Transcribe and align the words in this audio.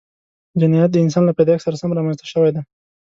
جنایت 0.61 0.89
د 0.91 0.97
انسان 1.05 1.23
له 1.25 1.33
پیدایښت 1.37 1.63
سره 1.65 1.79
سم 1.81 1.91
رامنځته 1.97 2.25
شوی 2.31 2.51
دی 2.55 2.61